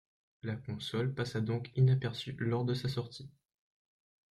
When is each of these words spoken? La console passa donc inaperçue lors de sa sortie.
La 0.41 0.55
console 0.55 1.13
passa 1.13 1.41
donc 1.41 1.69
inaperçue 1.75 2.35
lors 2.39 2.65
de 2.65 2.73
sa 2.73 2.89
sortie. 2.89 3.29